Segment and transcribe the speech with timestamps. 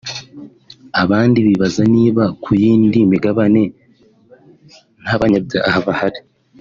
[1.03, 3.63] abandi bibaza niba ku yindi migabane
[5.03, 6.19] ntabanyabyaha bahari